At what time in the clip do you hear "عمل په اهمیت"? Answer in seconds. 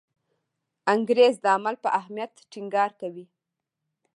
1.55-2.33